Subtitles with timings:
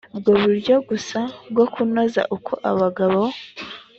[0.17, 1.19] bwo buryo gusa
[1.51, 3.21] bwo kunoza uko abagabo